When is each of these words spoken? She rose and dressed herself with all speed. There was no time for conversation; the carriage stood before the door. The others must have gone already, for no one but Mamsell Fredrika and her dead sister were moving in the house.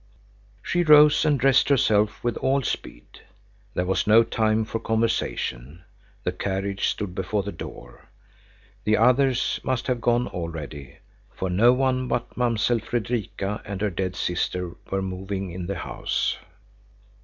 She 0.63 0.81
rose 0.81 1.25
and 1.25 1.39
dressed 1.39 1.69
herself 1.69 2.23
with 2.23 2.35
all 2.37 2.63
speed. 2.63 3.05
There 3.75 3.85
was 3.85 4.07
no 4.07 4.23
time 4.23 4.65
for 4.65 4.79
conversation; 4.79 5.83
the 6.23 6.31
carriage 6.31 6.87
stood 6.87 7.13
before 7.13 7.43
the 7.43 7.51
door. 7.51 8.09
The 8.83 8.97
others 8.97 9.59
must 9.63 9.85
have 9.85 10.01
gone 10.01 10.27
already, 10.27 10.97
for 11.29 11.51
no 11.51 11.71
one 11.71 12.07
but 12.07 12.35
Mamsell 12.35 12.79
Fredrika 12.79 13.61
and 13.63 13.79
her 13.81 13.91
dead 13.91 14.15
sister 14.15 14.75
were 14.89 15.03
moving 15.03 15.51
in 15.51 15.67
the 15.67 15.77
house. 15.77 16.35